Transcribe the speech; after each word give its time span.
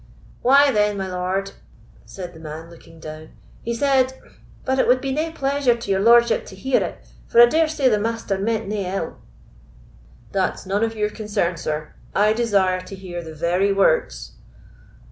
"Why, 0.41 0.71
then, 0.71 0.97
my 0.97 1.05
lord," 1.07 1.51
said 2.05 2.33
the 2.33 2.39
man, 2.39 2.71
looking 2.71 2.99
down, 2.99 3.33
"he 3.61 3.71
said—But 3.75 4.79
it 4.79 4.87
wad 4.87 4.99
be 4.99 5.11
nae 5.11 5.31
pleasure 5.31 5.75
to 5.75 5.91
your 5.91 5.99
lordship 5.99 6.47
to 6.47 6.55
hear 6.55 6.81
it, 6.83 7.05
for 7.27 7.39
I 7.39 7.45
dare 7.45 7.67
say 7.67 7.87
the 7.87 7.99
Master 7.99 8.39
meant 8.39 8.67
nae 8.67 8.95
ill." 8.97 9.19
"That's 10.31 10.65
none 10.65 10.83
of 10.83 10.95
your 10.95 11.11
concern, 11.11 11.57
sir; 11.57 11.93
I 12.15 12.33
desire 12.33 12.81
to 12.81 12.95
hear 12.95 13.21
the 13.23 13.35
very 13.35 13.71
words." 13.71 14.31